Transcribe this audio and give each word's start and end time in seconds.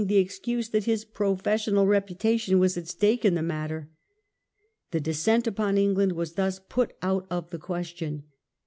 the 0.05 0.17
excuse 0.17 0.69
that 0.69 0.85
his 0.85 1.05
professional 1.05 1.85
reputation 1.85 2.57
was 2.57 2.75
aX 2.75 2.89
stake 2.89 3.23
in 3.23 3.35
the 3.35 3.41
matter. 3.43 3.87
The 4.89 4.99
descent 4.99 5.45
upon 5.45 5.77
England 5.77 6.13
was 6.13 6.33
thus 6.33 6.57
put 6.57 6.93
out 7.03 7.27
of 7.29 7.51
the 7.51 7.59
question. 7.59 8.23